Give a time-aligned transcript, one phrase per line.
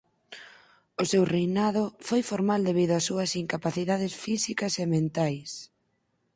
[1.01, 5.49] O seu reinado foi formal debido ás súas incapacidades físicas e mentais.